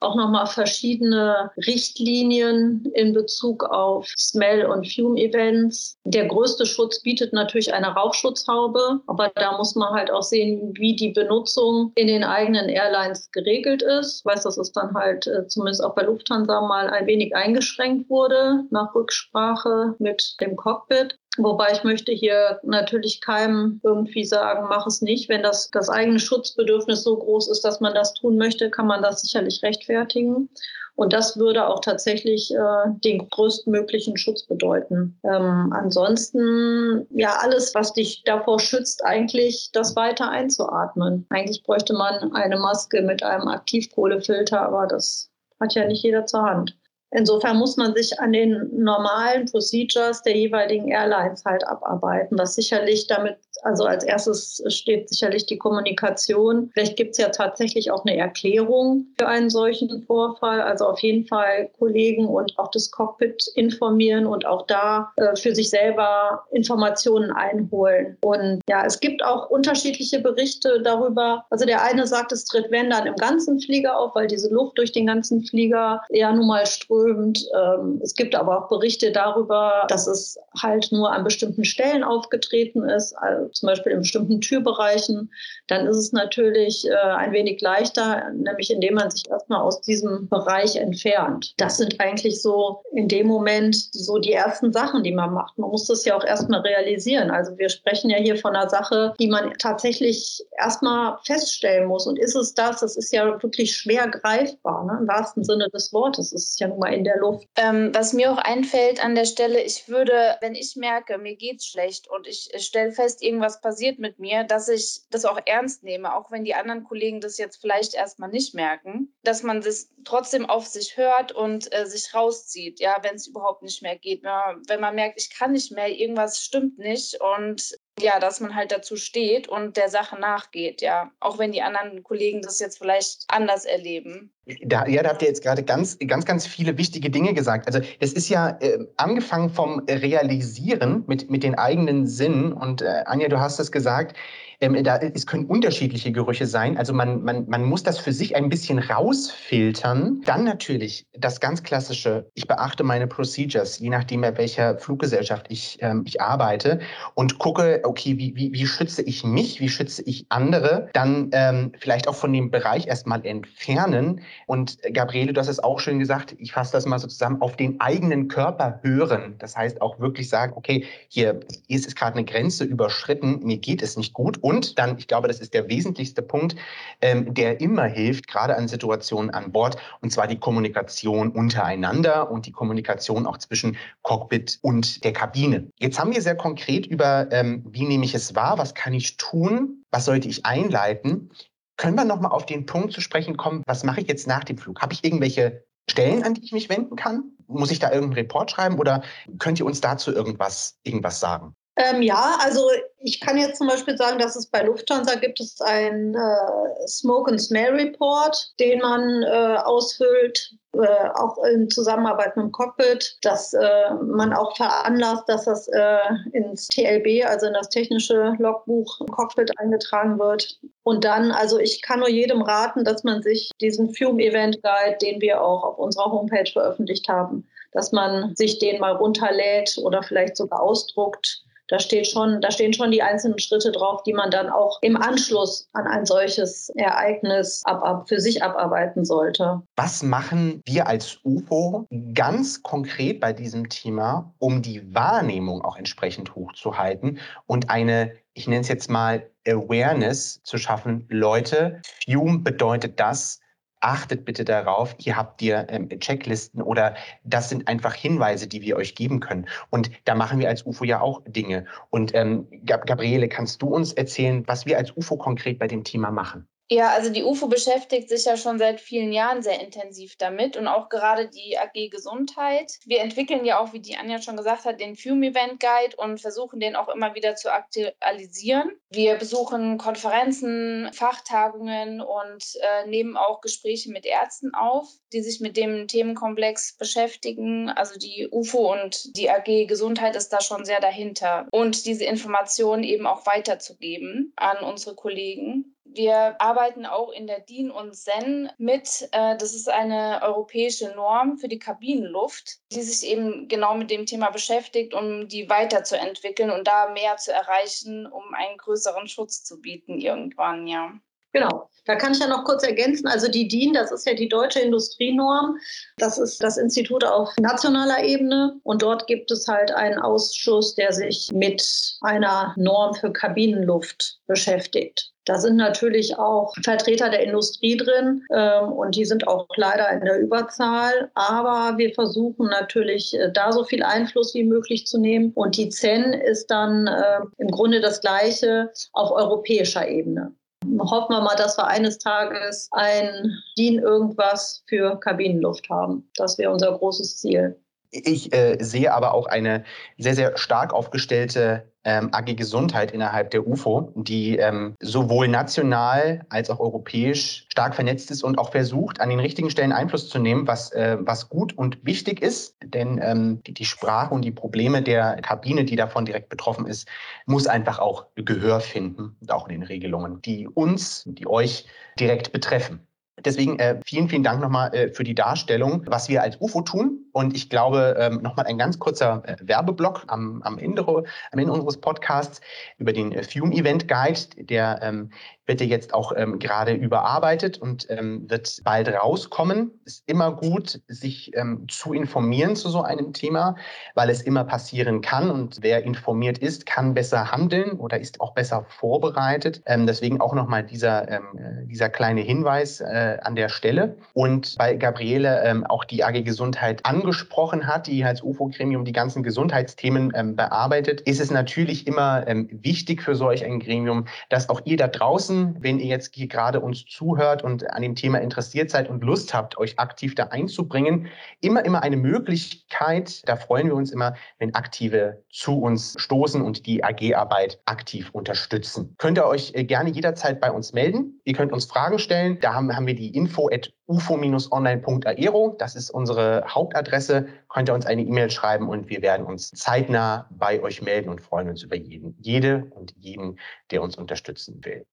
auch 0.00 0.16
nochmal 0.16 0.46
verschiedene 0.46 1.50
Richtlinien 1.66 2.84
in 2.94 3.12
Bezug 3.12 3.64
auf 3.64 4.06
Smell- 4.16 4.66
und 4.66 4.90
Fume-Events. 4.92 5.98
Der 6.04 6.26
größte 6.26 6.66
Schutz 6.66 7.00
bietet 7.02 7.32
natürlich 7.32 7.72
eine 7.72 7.88
Rauchschutzhaube, 7.88 9.00
aber 9.06 9.30
da 9.34 9.56
muss 9.56 9.74
man 9.74 9.92
halt 9.92 10.10
auch 10.10 10.22
sehen, 10.22 10.72
wie 10.74 10.96
die 10.96 11.10
Benutzung 11.10 11.92
in 11.94 12.06
den 12.06 12.24
eigenen 12.24 12.68
Airlines 12.68 13.30
geregelt 13.30 13.82
ist. 13.82 14.20
Ich 14.20 14.24
weiß, 14.24 14.42
dass 14.44 14.58
es 14.58 14.72
dann 14.72 14.94
halt 14.94 15.26
äh, 15.26 15.46
zumindest 15.46 15.84
auch 15.84 15.94
bei 15.94 16.02
Lufthansa 16.02 16.60
mal 16.62 16.88
ein 16.88 17.06
wenig 17.06 17.34
eingeschränkt 17.34 18.08
wurde 18.08 18.64
nach 18.70 18.94
Rücksprache 18.94 19.94
mit 19.98 20.36
dem 20.40 20.56
Cockpit. 20.56 21.18
Wobei 21.38 21.72
ich 21.72 21.84
möchte 21.84 22.12
hier 22.12 22.58
natürlich 22.64 23.20
keinem 23.20 23.80
irgendwie 23.84 24.24
sagen, 24.24 24.66
mach 24.68 24.86
es 24.86 25.00
nicht. 25.00 25.28
Wenn 25.28 25.42
das, 25.42 25.70
das 25.70 25.88
eigene 25.88 26.18
Schutzbedürfnis 26.18 27.04
so 27.04 27.16
groß 27.16 27.48
ist, 27.50 27.64
dass 27.64 27.80
man 27.80 27.94
das 27.94 28.14
tun 28.14 28.36
möchte, 28.36 28.68
kann 28.68 28.86
man 28.86 29.00
das 29.00 29.22
sicherlich 29.22 29.62
rechtfertigen. 29.62 30.48
Und 30.96 31.12
das 31.12 31.38
würde 31.38 31.66
auch 31.66 31.80
tatsächlich 31.80 32.52
äh, 32.52 32.90
den 33.04 33.28
größtmöglichen 33.30 34.16
Schutz 34.16 34.42
bedeuten. 34.42 35.18
Ähm, 35.22 35.72
ansonsten, 35.72 37.06
ja, 37.10 37.36
alles, 37.40 37.74
was 37.74 37.94
dich 37.94 38.22
davor 38.24 38.58
schützt, 38.58 39.04
eigentlich 39.04 39.70
das 39.72 39.96
weiter 39.96 40.28
einzuatmen. 40.28 41.26
Eigentlich 41.30 41.62
bräuchte 41.62 41.94
man 41.94 42.34
eine 42.34 42.58
Maske 42.58 43.02
mit 43.02 43.22
einem 43.22 43.48
Aktivkohlefilter, 43.48 44.60
aber 44.60 44.86
das 44.88 45.30
hat 45.60 45.74
ja 45.74 45.86
nicht 45.86 46.02
jeder 46.02 46.26
zur 46.26 46.42
Hand. 46.42 46.76
Insofern 47.12 47.56
muss 47.56 47.76
man 47.76 47.94
sich 47.94 48.18
an 48.20 48.32
den 48.32 48.70
normalen 48.72 49.46
Procedures 49.46 50.22
der 50.22 50.36
jeweiligen 50.36 50.88
Airlines 50.88 51.44
halt 51.44 51.66
abarbeiten, 51.66 52.38
was 52.38 52.54
sicherlich 52.54 53.06
damit, 53.08 53.36
also 53.62 53.84
als 53.84 54.04
erstes 54.04 54.62
steht 54.68 55.08
sicherlich 55.08 55.46
die 55.46 55.58
Kommunikation. 55.58 56.70
Vielleicht 56.72 56.96
gibt 56.96 57.12
es 57.12 57.18
ja 57.18 57.30
tatsächlich 57.30 57.90
auch 57.90 58.04
eine 58.04 58.16
Erklärung 58.16 59.06
für 59.18 59.26
einen 59.26 59.50
solchen 59.50 60.02
Vorfall. 60.04 60.60
Also 60.60 60.86
auf 60.86 61.00
jeden 61.00 61.26
Fall 61.26 61.70
Kollegen 61.78 62.26
und 62.26 62.56
auch 62.58 62.70
das 62.70 62.90
Cockpit 62.90 63.44
informieren 63.54 64.26
und 64.26 64.46
auch 64.46 64.66
da 64.66 65.12
äh, 65.16 65.34
für 65.34 65.54
sich 65.54 65.70
selber 65.70 66.44
Informationen 66.52 67.32
einholen. 67.32 68.16
Und 68.22 68.60
ja, 68.68 68.84
es 68.86 69.00
gibt 69.00 69.24
auch 69.24 69.50
unterschiedliche 69.50 70.20
Berichte 70.20 70.80
darüber. 70.82 71.44
Also 71.50 71.66
der 71.66 71.82
eine 71.82 72.06
sagt, 72.06 72.32
es 72.32 72.44
tritt 72.44 72.70
wenn 72.70 72.90
dann 72.90 73.06
im 73.06 73.16
ganzen 73.16 73.58
Flieger 73.60 73.98
auf, 73.98 74.14
weil 74.14 74.28
diese 74.28 74.52
Luft 74.52 74.78
durch 74.78 74.92
den 74.92 75.06
ganzen 75.06 75.42
Flieger 75.42 76.02
ja 76.10 76.32
nun 76.32 76.46
mal 76.46 76.66
strömt 76.66 76.99
berühmt. 77.00 77.46
Ähm, 77.54 78.00
es 78.02 78.14
gibt 78.14 78.34
aber 78.34 78.58
auch 78.58 78.68
Berichte 78.68 79.12
darüber, 79.12 79.84
dass 79.88 80.06
es 80.06 80.38
halt 80.60 80.90
nur 80.92 81.10
an 81.12 81.24
bestimmten 81.24 81.64
Stellen 81.64 82.02
aufgetreten 82.02 82.88
ist, 82.88 83.12
also 83.14 83.48
zum 83.48 83.68
Beispiel 83.68 83.92
in 83.92 84.00
bestimmten 84.00 84.40
Türbereichen. 84.40 85.30
Dann 85.68 85.86
ist 85.86 85.96
es 85.96 86.12
natürlich 86.12 86.86
äh, 86.86 86.94
ein 86.94 87.32
wenig 87.32 87.60
leichter, 87.60 88.30
nämlich 88.32 88.70
indem 88.70 88.94
man 88.94 89.10
sich 89.10 89.28
erstmal 89.28 89.60
aus 89.60 89.80
diesem 89.80 90.28
Bereich 90.28 90.76
entfernt. 90.76 91.54
Das 91.56 91.76
sind 91.76 92.00
eigentlich 92.00 92.40
so 92.42 92.82
in 92.92 93.08
dem 93.08 93.26
Moment 93.26 93.76
so 93.92 94.18
die 94.18 94.32
ersten 94.32 94.72
Sachen, 94.72 95.02
die 95.02 95.12
man 95.12 95.32
macht. 95.32 95.58
Man 95.58 95.70
muss 95.70 95.86
das 95.86 96.04
ja 96.04 96.16
auch 96.16 96.24
erstmal 96.24 96.60
realisieren. 96.60 97.30
Also 97.30 97.56
wir 97.58 97.68
sprechen 97.68 98.10
ja 98.10 98.18
hier 98.18 98.36
von 98.36 98.54
einer 98.54 98.68
Sache, 98.68 99.14
die 99.20 99.28
man 99.28 99.52
tatsächlich 99.58 100.44
erstmal 100.58 101.18
feststellen 101.24 101.86
muss. 101.86 102.06
Und 102.06 102.18
ist 102.18 102.34
es 102.34 102.54
das? 102.54 102.80
Das 102.80 102.96
ist 102.96 103.12
ja 103.12 103.40
wirklich 103.42 103.76
schwer 103.76 104.08
greifbar, 104.08 104.84
ne? 104.84 104.98
im 105.00 105.08
wahrsten 105.08 105.44
Sinne 105.44 105.68
des 105.72 105.92
Wortes. 105.92 106.32
Es 106.32 106.50
ist 106.50 106.60
ja 106.60 106.68
nun 106.68 106.78
mal 106.78 106.89
in 106.92 107.04
der 107.04 107.18
Luft. 107.18 107.46
Ähm, 107.56 107.90
was 107.94 108.12
mir 108.12 108.32
auch 108.32 108.38
einfällt 108.38 109.02
an 109.04 109.14
der 109.14 109.24
Stelle, 109.24 109.62
ich 109.62 109.88
würde, 109.88 110.36
wenn 110.40 110.54
ich 110.54 110.76
merke, 110.76 111.18
mir 111.18 111.36
geht's 111.36 111.66
schlecht 111.66 112.08
und 112.08 112.26
ich 112.26 112.50
stelle 112.58 112.92
fest, 112.92 113.22
irgendwas 113.22 113.60
passiert 113.60 113.98
mit 113.98 114.18
mir, 114.18 114.44
dass 114.44 114.68
ich 114.68 115.00
das 115.10 115.24
auch 115.24 115.38
ernst 115.46 115.82
nehme, 115.82 116.14
auch 116.14 116.30
wenn 116.30 116.44
die 116.44 116.54
anderen 116.54 116.84
Kollegen 116.84 117.20
das 117.20 117.38
jetzt 117.38 117.60
vielleicht 117.60 117.94
erstmal 117.94 118.30
nicht 118.30 118.54
merken, 118.54 119.14
dass 119.22 119.42
man 119.42 119.60
das 119.60 119.90
trotzdem 120.04 120.46
auf 120.46 120.66
sich 120.66 120.96
hört 120.96 121.32
und 121.32 121.72
äh, 121.74 121.86
sich 121.86 122.14
rauszieht, 122.14 122.80
ja, 122.80 122.98
wenn 123.02 123.16
es 123.16 123.26
überhaupt 123.26 123.62
nicht 123.62 123.82
mehr 123.82 123.96
geht. 123.96 124.22
Wenn 124.22 124.30
man, 124.30 124.62
wenn 124.68 124.80
man 124.80 124.94
merkt, 124.94 125.20
ich 125.20 125.30
kann 125.30 125.52
nicht 125.52 125.72
mehr, 125.72 125.88
irgendwas 125.88 126.42
stimmt 126.42 126.78
nicht 126.78 127.20
und 127.20 127.76
ja, 128.02 128.18
dass 128.18 128.40
man 128.40 128.54
halt 128.54 128.72
dazu 128.72 128.96
steht 128.96 129.48
und 129.48 129.76
der 129.76 129.88
Sache 129.88 130.18
nachgeht, 130.18 130.82
ja. 130.82 131.10
Auch 131.20 131.38
wenn 131.38 131.52
die 131.52 131.62
anderen 131.62 132.02
Kollegen 132.02 132.42
das 132.42 132.58
jetzt 132.58 132.78
vielleicht 132.78 133.24
anders 133.28 133.64
erleben. 133.64 134.32
Da, 134.64 134.86
ja, 134.86 135.02
da 135.02 135.10
habt 135.10 135.22
ihr 135.22 135.28
jetzt 135.28 135.42
gerade 135.42 135.62
ganz, 135.62 135.98
ganz, 136.06 136.24
ganz 136.24 136.46
viele 136.46 136.76
wichtige 136.76 137.10
Dinge 137.10 137.34
gesagt. 137.34 137.66
Also 137.66 137.80
das 138.00 138.12
ist 138.12 138.28
ja 138.28 138.58
äh, 138.60 138.78
angefangen 138.96 139.50
vom 139.50 139.80
Realisieren 139.88 141.04
mit, 141.06 141.30
mit 141.30 141.42
den 141.42 141.54
eigenen 141.56 142.06
Sinnen. 142.06 142.52
Und 142.52 142.82
äh, 142.82 143.04
Anja, 143.06 143.28
du 143.28 143.38
hast 143.38 143.58
es 143.60 143.70
gesagt, 143.70 144.16
ähm, 144.60 144.82
da, 144.84 144.98
es 144.98 145.26
können 145.26 145.46
unterschiedliche 145.46 146.12
Gerüche 146.12 146.46
sein. 146.46 146.76
Also 146.76 146.92
man, 146.92 147.22
man, 147.22 147.48
man 147.48 147.64
muss 147.64 147.82
das 147.82 147.98
für 147.98 148.12
sich 148.12 148.36
ein 148.36 148.48
bisschen 148.48 148.78
rausfiltern. 148.78 150.20
Dann 150.24 150.44
natürlich 150.44 151.06
das 151.12 151.40
ganz 151.40 151.62
klassische, 151.62 152.30
ich 152.34 152.46
beachte 152.46 152.84
meine 152.84 153.06
Procedures, 153.06 153.78
je 153.78 153.88
nachdem, 153.88 154.20
bei 154.20 154.36
welcher 154.36 154.78
Fluggesellschaft 154.78 155.46
ich, 155.48 155.78
ähm, 155.80 156.02
ich 156.06 156.20
arbeite 156.20 156.80
und 157.14 157.38
gucke, 157.38 157.80
okay, 157.84 158.18
wie, 158.18 158.36
wie, 158.36 158.52
wie 158.52 158.66
schütze 158.66 159.02
ich 159.02 159.24
mich, 159.24 159.60
wie 159.60 159.68
schütze 159.68 160.02
ich 160.02 160.26
andere. 160.28 160.90
Dann 160.92 161.30
ähm, 161.32 161.72
vielleicht 161.78 162.06
auch 162.06 162.14
von 162.14 162.32
dem 162.32 162.50
Bereich 162.50 162.86
erstmal 162.86 163.24
entfernen. 163.24 164.20
Und 164.46 164.78
Gabriele, 164.92 165.32
du 165.32 165.40
hast 165.40 165.48
es 165.48 165.62
auch 165.62 165.80
schön 165.80 165.98
gesagt, 165.98 166.34
ich 166.38 166.52
fasse 166.52 166.72
das 166.72 166.84
mal 166.84 166.98
so 166.98 167.08
zusammen, 167.08 167.40
auf 167.40 167.56
den 167.56 167.80
eigenen 167.80 168.28
Körper 168.28 168.80
hören. 168.82 169.36
Das 169.38 169.56
heißt 169.56 169.80
auch 169.80 170.00
wirklich 170.00 170.28
sagen, 170.28 170.52
okay, 170.54 170.84
hier, 171.08 171.40
hier 171.66 171.78
ist 171.78 171.96
gerade 171.96 172.16
eine 172.16 172.24
Grenze 172.26 172.64
überschritten, 172.64 173.40
mir 173.42 173.56
geht 173.56 173.82
es 173.82 173.96
nicht 173.96 174.12
gut. 174.12 174.38
Und 174.42 174.49
dann, 174.78 174.98
ich 174.98 175.06
glaube, 175.06 175.28
das 175.28 175.40
ist 175.40 175.54
der 175.54 175.68
wesentlichste 175.68 176.22
Punkt, 176.22 176.56
ähm, 177.00 177.32
der 177.34 177.60
immer 177.60 177.84
hilft, 177.84 178.26
gerade 178.26 178.56
an 178.56 178.68
Situationen 178.68 179.30
an 179.30 179.52
Bord, 179.52 179.76
und 180.00 180.10
zwar 180.10 180.26
die 180.26 180.38
Kommunikation 180.38 181.30
untereinander 181.30 182.30
und 182.30 182.46
die 182.46 182.52
Kommunikation 182.52 183.26
auch 183.26 183.38
zwischen 183.38 183.76
Cockpit 184.02 184.58
und 184.62 185.04
der 185.04 185.12
Kabine. 185.12 185.70
Jetzt 185.78 185.98
haben 185.98 186.12
wir 186.12 186.22
sehr 186.22 186.36
konkret 186.36 186.86
über, 186.86 187.28
ähm, 187.30 187.64
wie 187.70 187.86
nehme 187.86 188.04
ich 188.04 188.14
es 188.14 188.34
wahr, 188.34 188.58
was 188.58 188.74
kann 188.74 188.94
ich 188.94 189.16
tun, 189.16 189.84
was 189.90 190.04
sollte 190.04 190.28
ich 190.28 190.44
einleiten. 190.44 191.30
Können 191.76 191.96
wir 191.96 192.04
nochmal 192.04 192.32
auf 192.32 192.46
den 192.46 192.66
Punkt 192.66 192.92
zu 192.92 193.00
sprechen 193.00 193.36
kommen, 193.36 193.62
was 193.66 193.84
mache 193.84 194.00
ich 194.00 194.08
jetzt 194.08 194.26
nach 194.26 194.44
dem 194.44 194.58
Flug? 194.58 194.82
Habe 194.82 194.92
ich 194.92 195.04
irgendwelche 195.04 195.64
Stellen, 195.88 196.22
an 196.22 196.34
die 196.34 196.44
ich 196.44 196.52
mich 196.52 196.68
wenden 196.68 196.96
kann? 196.96 197.32
Muss 197.46 197.70
ich 197.70 197.78
da 197.78 197.90
irgendeinen 197.90 198.24
Report 198.24 198.50
schreiben 198.50 198.78
oder 198.78 199.02
könnt 199.38 199.58
ihr 199.58 199.66
uns 199.66 199.80
dazu 199.80 200.12
irgendwas, 200.12 200.78
irgendwas 200.84 201.20
sagen? 201.20 201.54
Ähm, 201.76 202.02
ja, 202.02 202.36
also 202.42 202.68
ich 202.98 203.20
kann 203.20 203.38
jetzt 203.38 203.58
zum 203.58 203.68
Beispiel 203.68 203.96
sagen, 203.96 204.18
dass 204.18 204.36
es 204.36 204.46
bei 204.46 204.62
Lufthansa 204.62 205.14
gibt 205.14 205.40
es 205.40 205.60
einen 205.60 206.14
äh, 206.14 206.86
Smoke 206.88 207.30
and 207.30 207.40
Smell 207.40 207.74
Report, 207.74 208.52
den 208.58 208.80
man 208.80 209.22
äh, 209.22 209.56
ausfüllt, 209.64 210.56
äh, 210.72 211.08
auch 211.14 211.42
in 211.44 211.70
Zusammenarbeit 211.70 212.36
mit 212.36 212.46
dem 212.46 212.52
Cockpit, 212.52 213.18
dass 213.22 213.54
äh, 213.54 213.94
man 214.02 214.32
auch 214.32 214.56
veranlasst, 214.56 215.28
dass 215.28 215.44
das 215.44 215.68
äh, 215.68 215.98
ins 216.32 216.68
TLB, 216.68 217.24
also 217.26 217.46
in 217.46 217.54
das 217.54 217.68
technische 217.68 218.34
Logbuch 218.38 219.00
im 219.00 219.06
Cockpit 219.06 219.52
eingetragen 219.58 220.18
wird. 220.18 220.58
Und 220.82 221.04
dann, 221.04 221.30
also 221.30 221.58
ich 221.58 221.82
kann 221.82 222.00
nur 222.00 222.10
jedem 222.10 222.42
raten, 222.42 222.84
dass 222.84 223.04
man 223.04 223.22
sich 223.22 223.50
diesen 223.60 223.94
Fume 223.94 224.22
Event 224.24 224.60
Guide, 224.62 224.98
den 225.00 225.20
wir 225.20 225.40
auch 225.40 225.62
auf 225.62 225.78
unserer 225.78 226.10
Homepage 226.10 226.50
veröffentlicht 226.52 227.08
haben, 227.08 227.48
dass 227.72 227.92
man 227.92 228.34
sich 228.34 228.58
den 228.58 228.80
mal 228.80 228.96
runterlädt 228.96 229.78
oder 229.82 230.02
vielleicht 230.02 230.36
sogar 230.36 230.60
ausdruckt 230.60 231.44
da 231.70 231.78
steht 231.78 232.08
schon, 232.08 232.40
da 232.40 232.50
stehen 232.50 232.72
schon 232.72 232.90
die 232.90 233.02
einzelnen 233.02 233.38
Schritte 233.38 233.70
drauf, 233.72 234.02
die 234.02 234.12
man 234.12 234.30
dann 234.30 234.50
auch 234.50 234.78
im 234.82 234.96
Anschluss 234.96 235.68
an 235.72 235.86
ein 235.86 236.04
solches 236.04 236.68
Ereignis 236.70 237.62
ab, 237.64 237.82
ab, 237.82 238.08
für 238.08 238.20
sich 238.20 238.42
abarbeiten 238.42 239.04
sollte. 239.04 239.62
Was 239.76 240.02
machen 240.02 240.60
wir 240.66 240.88
als 240.88 241.18
UFO 241.24 241.86
ganz 242.14 242.62
konkret 242.62 243.20
bei 243.20 243.32
diesem 243.32 243.68
Thema, 243.68 244.34
um 244.38 244.62
die 244.62 244.94
Wahrnehmung 244.94 245.62
auch 245.62 245.76
entsprechend 245.76 246.34
hochzuhalten 246.34 247.20
und 247.46 247.70
eine 247.70 248.12
ich 248.32 248.46
nenne 248.46 248.60
es 248.60 248.68
jetzt 248.68 248.88
mal 248.88 249.28
Awareness 249.46 250.40
zu 250.44 250.56
schaffen. 250.56 251.04
Leute, 251.08 251.82
Fume 252.06 252.38
bedeutet 252.38 253.00
das, 253.00 253.40
achtet 253.80 254.24
bitte 254.24 254.44
darauf, 254.44 254.94
hier 254.98 255.16
habt 255.16 255.42
ihr 255.42 255.66
ähm, 255.68 255.88
Checklisten 255.88 256.62
oder 256.62 256.94
das 257.24 257.48
sind 257.48 257.68
einfach 257.68 257.94
Hinweise, 257.94 258.46
die 258.46 258.62
wir 258.62 258.76
euch 258.76 258.94
geben 258.94 259.20
können. 259.20 259.46
Und 259.70 259.90
da 260.04 260.14
machen 260.14 260.38
wir 260.38 260.48
als 260.48 260.64
UFO 260.66 260.84
ja 260.84 261.00
auch 261.00 261.22
Dinge. 261.26 261.66
Und 261.90 262.14
ähm, 262.14 262.46
Gabriele, 262.64 263.28
kannst 263.28 263.62
du 263.62 263.68
uns 263.68 263.92
erzählen, 263.92 264.46
was 264.46 264.66
wir 264.66 264.78
als 264.78 264.96
UFO 264.96 265.16
konkret 265.16 265.58
bei 265.58 265.66
dem 265.66 265.84
Thema 265.84 266.10
machen? 266.10 266.46
Ja, 266.72 266.90
also 266.90 267.10
die 267.10 267.24
UFO 267.24 267.48
beschäftigt 267.48 268.08
sich 268.08 268.26
ja 268.26 268.36
schon 268.36 268.60
seit 268.60 268.80
vielen 268.80 269.10
Jahren 269.10 269.42
sehr 269.42 269.60
intensiv 269.60 270.14
damit 270.16 270.56
und 270.56 270.68
auch 270.68 270.88
gerade 270.88 271.28
die 271.28 271.58
AG 271.58 271.90
Gesundheit. 271.90 272.78
Wir 272.84 273.00
entwickeln 273.00 273.44
ja 273.44 273.58
auch, 273.58 273.72
wie 273.72 273.80
die 273.80 273.96
Anja 273.96 274.22
schon 274.22 274.36
gesagt 274.36 274.64
hat, 274.64 274.78
den 274.78 274.94
Fume 274.94 275.28
Event 275.28 275.58
Guide 275.58 275.96
und 275.96 276.20
versuchen 276.20 276.60
den 276.60 276.76
auch 276.76 276.88
immer 276.88 277.16
wieder 277.16 277.34
zu 277.34 277.52
aktualisieren. 277.52 278.70
Wir 278.88 279.16
besuchen 279.16 279.78
Konferenzen, 279.78 280.88
Fachtagungen 280.92 282.00
und 282.00 282.44
äh, 282.60 282.86
nehmen 282.86 283.16
auch 283.16 283.40
Gespräche 283.40 283.90
mit 283.90 284.06
Ärzten 284.06 284.54
auf, 284.54 284.86
die 285.12 285.22
sich 285.22 285.40
mit 285.40 285.56
dem 285.56 285.88
Themenkomplex 285.88 286.76
beschäftigen. 286.76 287.68
Also 287.68 287.98
die 287.98 288.28
UFO 288.30 288.72
und 288.72 289.16
die 289.16 289.28
AG 289.28 289.66
Gesundheit 289.66 290.14
ist 290.14 290.28
da 290.28 290.40
schon 290.40 290.64
sehr 290.64 290.80
dahinter 290.80 291.48
und 291.50 291.84
diese 291.84 292.04
Informationen 292.04 292.84
eben 292.84 293.08
auch 293.08 293.26
weiterzugeben 293.26 294.32
an 294.36 294.58
unsere 294.64 294.94
Kollegen. 294.94 295.74
Wir 295.92 296.40
arbeiten 296.40 296.86
auch 296.86 297.10
in 297.10 297.26
der 297.26 297.40
DIN 297.40 297.70
und 297.70 297.96
SEN 297.96 298.50
mit. 298.58 299.08
Äh, 299.12 299.36
das 299.36 299.54
ist 299.54 299.68
eine 299.68 300.20
europäische 300.22 300.94
Norm 300.94 301.36
für 301.36 301.48
die 301.48 301.58
Kabinenluft, 301.58 302.60
die 302.72 302.82
sich 302.82 303.08
eben 303.10 303.48
genau 303.48 303.74
mit 303.74 303.90
dem 303.90 304.06
Thema 304.06 304.30
beschäftigt, 304.30 304.94
um 304.94 305.28
die 305.28 305.48
weiterzuentwickeln 305.50 306.50
und 306.50 306.66
da 306.66 306.90
mehr 306.90 307.16
zu 307.16 307.32
erreichen, 307.32 308.06
um 308.06 308.34
einen 308.34 308.56
größeren 308.56 309.08
Schutz 309.08 309.42
zu 309.42 309.60
bieten 309.60 309.98
irgendwann, 309.98 310.66
ja. 310.66 310.92
Genau, 311.32 311.68
da 311.86 311.96
kann 311.96 312.12
ich 312.12 312.18
ja 312.18 312.26
noch 312.26 312.44
kurz 312.44 312.64
ergänzen. 312.64 313.06
Also 313.06 313.28
die 313.28 313.48
DIN, 313.48 313.72
das 313.72 313.92
ist 313.92 314.06
ja 314.06 314.14
die 314.14 314.28
deutsche 314.28 314.60
Industrienorm. 314.60 315.56
Das 315.96 316.18
ist 316.18 316.42
das 316.42 316.56
Institut 316.56 317.04
auf 317.04 317.30
nationaler 317.38 318.04
Ebene. 318.04 318.58
Und 318.64 318.82
dort 318.82 319.06
gibt 319.06 319.30
es 319.30 319.46
halt 319.46 319.72
einen 319.72 319.98
Ausschuss, 319.98 320.74
der 320.74 320.92
sich 320.92 321.30
mit 321.32 321.62
einer 322.00 322.54
Norm 322.56 322.94
für 322.94 323.12
Kabinenluft 323.12 324.18
beschäftigt. 324.26 325.10
Da 325.26 325.38
sind 325.38 325.56
natürlich 325.56 326.18
auch 326.18 326.52
Vertreter 326.64 327.10
der 327.10 327.22
Industrie 327.22 327.76
drin 327.76 328.24
ähm, 328.32 328.72
und 328.72 328.96
die 328.96 329.04
sind 329.04 329.28
auch 329.28 329.46
leider 329.54 329.88
in 329.90 330.00
der 330.04 330.18
Überzahl. 330.18 331.10
Aber 331.14 331.78
wir 331.78 331.94
versuchen 331.94 332.46
natürlich 332.46 333.14
äh, 333.14 333.30
da 333.32 333.52
so 333.52 333.64
viel 333.64 333.82
Einfluss 333.82 334.34
wie 334.34 334.44
möglich 334.44 334.86
zu 334.86 334.98
nehmen. 334.98 335.32
Und 335.34 335.56
die 335.56 335.68
ZEN 335.68 336.14
ist 336.14 336.50
dann 336.50 336.86
äh, 336.86 337.20
im 337.38 337.48
Grunde 337.48 337.80
das 337.80 338.00
Gleiche 338.00 338.72
auf 338.92 339.12
europäischer 339.12 339.86
Ebene. 339.86 340.34
Hoffen 340.78 341.14
wir 341.14 341.22
mal, 341.22 341.36
dass 341.36 341.56
wir 341.56 341.66
eines 341.66 341.98
Tages 341.98 342.68
ein 342.72 343.32
DIN 343.56 343.78
irgendwas 343.78 344.62
für 344.68 344.98
Kabinenluft 345.00 345.68
haben. 345.70 346.08
Das 346.16 346.38
wäre 346.38 346.52
unser 346.52 346.76
großes 346.76 347.18
Ziel. 347.18 347.58
Ich 347.90 348.32
äh, 348.32 348.56
sehe 348.60 348.92
aber 348.94 349.14
auch 349.14 349.26
eine 349.26 349.64
sehr, 349.98 350.14
sehr 350.14 350.36
stark 350.38 350.72
aufgestellte 350.72 351.70
ähm, 351.82 352.10
AG 352.12 352.36
Gesundheit 352.36 352.92
innerhalb 352.92 353.30
der 353.30 353.46
UFO, 353.46 353.92
die 353.96 354.36
ähm, 354.36 354.76
sowohl 354.80 355.28
national 355.28 356.24
als 356.28 356.50
auch 356.50 356.60
europäisch 356.60 357.46
stark 357.48 357.74
vernetzt 357.74 358.10
ist 358.10 358.22
und 358.22 358.38
auch 358.38 358.52
versucht, 358.52 359.00
an 359.00 359.08
den 359.08 359.18
richtigen 359.18 359.50
Stellen 359.50 359.72
Einfluss 359.72 360.08
zu 360.08 360.18
nehmen, 360.18 360.46
was, 360.46 360.72
äh, 360.72 360.98
was 361.00 361.28
gut 361.28 361.56
und 361.56 361.84
wichtig 361.84 362.22
ist. 362.22 362.56
Denn 362.62 363.00
ähm, 363.02 363.42
die, 363.46 363.54
die 363.54 363.64
Sprache 363.64 364.14
und 364.14 364.22
die 364.22 364.30
Probleme 364.30 364.82
der 364.82 365.16
Kabine, 365.22 365.64
die 365.64 365.76
davon 365.76 366.04
direkt 366.04 366.28
betroffen 366.28 366.66
ist, 366.66 366.86
muss 367.26 367.46
einfach 367.46 367.78
auch 367.78 368.06
Gehör 368.14 368.60
finden, 368.60 369.16
und 369.20 369.32
auch 369.32 369.48
in 369.48 369.54
den 369.54 369.62
Regelungen, 369.62 370.20
die 370.22 370.46
uns, 370.46 371.02
die 371.06 371.26
euch 371.26 371.66
direkt 371.98 372.32
betreffen. 372.32 372.86
Deswegen 373.24 373.58
äh, 373.58 373.80
vielen, 373.84 374.08
vielen 374.08 374.22
Dank 374.22 374.40
nochmal 374.40 374.74
äh, 374.74 374.88
für 374.88 375.04
die 375.04 375.14
Darstellung, 375.14 375.82
was 375.86 376.08
wir 376.08 376.22
als 376.22 376.40
UFO 376.40 376.62
tun 376.62 377.04
Und 377.12 377.36
ich 377.36 377.50
glaube, 377.50 377.96
ähm, 377.98 378.20
nochmal 378.22 378.46
ein 378.46 378.58
ganz 378.58 378.78
kurzer 378.78 379.22
äh, 379.24 379.36
Werbeblock 379.40 380.04
am, 380.06 380.42
am, 380.42 380.58
Ende, 380.58 380.86
am 380.86 381.38
Ende 381.38 381.52
unseres 381.52 381.80
Podcasts 381.80 382.40
über 382.78 382.92
den 382.92 383.12
äh, 383.12 383.22
Fume 383.22 383.54
Event 383.54 383.88
Guide. 383.88 384.20
Der 384.36 384.80
ähm, 384.82 385.10
wird 385.50 385.60
ja 385.60 385.66
jetzt 385.66 385.94
auch 385.94 386.12
ähm, 386.16 386.38
gerade 386.38 386.72
überarbeitet 386.72 387.58
und 387.58 387.88
ähm, 387.90 388.30
wird 388.30 388.60
bald 388.62 388.88
rauskommen. 388.88 389.72
Ist 389.84 390.08
immer 390.08 390.30
gut, 390.30 390.80
sich 390.86 391.36
ähm, 391.36 391.66
zu 391.68 391.92
informieren 391.92 392.54
zu 392.54 392.68
so 392.68 392.82
einem 392.82 393.12
Thema, 393.12 393.56
weil 393.96 394.10
es 394.10 394.22
immer 394.22 394.44
passieren 394.44 395.00
kann. 395.00 395.28
Und 395.28 395.58
wer 395.60 395.82
informiert 395.82 396.38
ist, 396.38 396.66
kann 396.66 396.94
besser 396.94 397.32
handeln 397.32 397.72
oder 397.72 397.98
ist 397.98 398.20
auch 398.20 398.32
besser 398.32 398.64
vorbereitet. 398.68 399.60
Ähm, 399.66 399.86
deswegen 399.86 400.20
auch 400.20 400.34
nochmal 400.34 400.62
dieser, 400.62 401.10
äh, 401.10 401.20
dieser 401.64 401.88
kleine 401.88 402.20
Hinweis 402.20 402.80
äh, 402.80 403.18
an 403.22 403.34
der 403.34 403.48
Stelle. 403.48 403.96
Und 404.12 404.56
bei 404.56 404.76
Gabriele 404.76 405.64
auch 405.68 405.84
die 405.84 406.04
AG 406.04 406.22
Gesundheit 406.22 406.84
an 406.86 406.99
angesprochen 407.00 407.66
hat, 407.66 407.86
die 407.86 408.04
als 408.04 408.22
UFO-Gremium 408.22 408.84
die 408.84 408.92
ganzen 408.92 409.22
Gesundheitsthemen 409.22 410.12
ähm, 410.14 410.36
bearbeitet, 410.36 411.00
ist 411.02 411.20
es 411.20 411.30
natürlich 411.30 411.86
immer 411.86 412.26
ähm, 412.26 412.48
wichtig 412.52 413.02
für 413.02 413.14
solch 413.14 413.44
ein 413.44 413.58
Gremium, 413.58 414.06
dass 414.28 414.48
auch 414.48 414.60
ihr 414.64 414.76
da 414.76 414.86
draußen, 414.86 415.56
wenn 415.60 415.78
ihr 415.78 415.86
jetzt 415.86 416.14
hier 416.14 416.28
gerade 416.28 416.60
uns 416.60 416.84
zuhört 416.84 417.42
und 417.42 417.70
an 417.70 417.82
dem 417.82 417.94
Thema 417.94 418.18
interessiert 418.18 418.70
seid 418.70 418.88
und 418.88 419.02
Lust 419.02 419.32
habt, 419.32 419.56
euch 419.58 419.78
aktiv 419.78 420.14
da 420.14 420.24
einzubringen, 420.24 421.08
immer, 421.40 421.64
immer 421.64 421.82
eine 421.82 421.96
Möglichkeit, 421.96 423.26
da 423.28 423.36
freuen 423.36 423.68
wir 423.68 423.74
uns 423.74 423.90
immer, 423.90 424.14
wenn 424.38 424.54
Aktive 424.54 425.22
zu 425.30 425.60
uns 425.60 425.94
stoßen 425.96 426.42
und 426.42 426.66
die 426.66 426.84
AG-Arbeit 426.84 427.60
aktiv 427.64 428.10
unterstützen. 428.12 428.94
Könnt 428.98 429.18
ihr 429.18 429.26
euch 429.26 429.52
äh, 429.54 429.64
gerne 429.64 429.90
jederzeit 429.90 430.40
bei 430.40 430.50
uns 430.50 430.72
melden. 430.72 431.20
Ihr 431.24 431.34
könnt 431.34 431.52
uns 431.52 431.64
Fragen 431.64 431.98
stellen. 431.98 432.38
Da 432.40 432.54
haben, 432.54 432.74
haben 432.74 432.86
wir 432.86 432.94
die 432.94 433.14
info 433.14 433.48
at 433.50 433.72
ufo-online.aero. 433.90 435.56
Das 435.58 435.74
ist 435.74 435.90
unsere 435.90 436.44
Hauptadresse. 436.48 437.26
Könnt 437.48 437.68
ihr 437.68 437.74
uns 437.74 437.86
eine 437.86 438.02
E-Mail 438.02 438.30
schreiben 438.30 438.68
und 438.68 438.88
wir 438.88 439.02
werden 439.02 439.26
uns 439.26 439.50
zeitnah 439.50 440.28
bei 440.30 440.62
euch 440.62 440.80
melden 440.80 441.10
und 441.10 441.20
freuen 441.20 441.48
uns 441.48 441.62
über 441.62 441.76
jeden, 441.76 442.16
jede 442.20 442.70
und 442.70 442.94
jeden, 442.96 443.38
der 443.70 443.82
uns 443.82 443.96
unterstützen 443.96 444.64
will. 444.64 444.86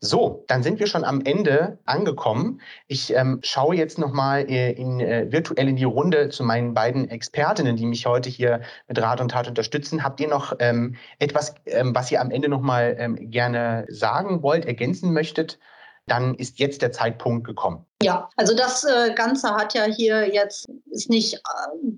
So, 0.00 0.44
dann 0.48 0.62
sind 0.62 0.80
wir 0.80 0.86
schon 0.86 1.02
am 1.02 1.22
Ende 1.22 1.78
angekommen. 1.86 2.60
Ich 2.88 3.14
ähm, 3.14 3.40
schaue 3.42 3.74
jetzt 3.74 3.98
nochmal 3.98 4.50
äh, 4.50 4.72
in, 4.72 5.00
äh, 5.00 5.32
virtuell 5.32 5.66
in 5.66 5.76
die 5.76 5.84
Runde 5.84 6.28
zu 6.28 6.44
meinen 6.44 6.74
beiden 6.74 7.08
Expertinnen, 7.08 7.76
die 7.76 7.86
mich 7.86 8.04
heute 8.04 8.28
hier 8.28 8.60
mit 8.86 9.00
Rat 9.00 9.22
und 9.22 9.30
Tat 9.30 9.48
unterstützen. 9.48 10.04
Habt 10.04 10.20
ihr 10.20 10.28
noch 10.28 10.52
ähm, 10.58 10.96
etwas, 11.20 11.54
ähm, 11.64 11.94
was 11.94 12.12
ihr 12.12 12.20
am 12.20 12.30
Ende 12.30 12.50
nochmal 12.50 12.96
ähm, 12.98 13.30
gerne 13.30 13.86
sagen 13.88 14.42
wollt, 14.42 14.66
ergänzen 14.66 15.14
möchtet? 15.14 15.58
Dann 16.06 16.34
ist 16.34 16.58
jetzt 16.58 16.82
der 16.82 16.92
Zeitpunkt 16.92 17.46
gekommen. 17.46 17.86
Ja, 18.02 18.28
also 18.36 18.54
das 18.54 18.84
äh, 18.84 19.14
Ganze 19.14 19.54
hat 19.54 19.72
ja 19.72 19.84
hier 19.84 20.28
jetzt, 20.34 20.66
ist 20.90 21.08
nicht 21.08 21.34
äh, 21.34 21.38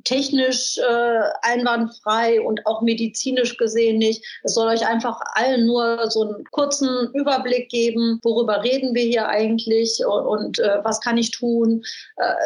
technisch 0.05 0.79
äh, 0.79 1.21
einwandfrei 1.43 2.41
und 2.41 2.65
auch 2.67 2.83
medizinisch 2.83 3.57
gesehen 3.57 3.99
nicht. 3.99 4.25
Es 4.45 4.55
soll 4.55 4.69
euch 4.69 4.87
einfach 4.87 5.21
allen 5.35 5.67
nur 5.67 6.09
so 6.11 6.23
einen 6.23 6.45
kurzen 6.53 7.11
Überblick 7.15 7.71
geben, 7.71 8.21
worüber 8.23 8.63
reden 8.63 8.95
wir 8.95 9.03
hier 9.03 9.29
eigentlich 9.29 10.01
und, 10.07 10.59
was 10.59 11.01
kann 11.01 11.19
ich 11.19 11.31
tun. 11.31 11.83